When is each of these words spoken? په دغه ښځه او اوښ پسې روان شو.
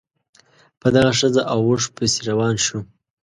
په 0.79 0.87
دغه 0.95 1.11
ښځه 1.19 1.41
او 1.51 1.59
اوښ 1.67 1.83
پسې 1.95 2.19
روان 2.29 2.55
شو. 2.65 2.79